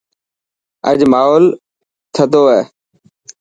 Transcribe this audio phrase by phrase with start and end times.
[0.89, 1.45] اڄ ماحول
[2.15, 2.61] نندو هي